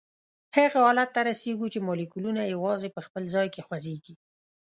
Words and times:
هغه 0.57 0.77
حالت 0.85 1.09
ته 1.15 1.21
رسیږو 1.29 1.67
چې 1.73 1.79
مالیکولونه 1.87 2.41
یوازي 2.53 2.89
په 2.95 3.01
خپل 3.07 3.23
ځای 3.35 3.47
کې 3.53 3.65
خوځیږي. 3.67 4.13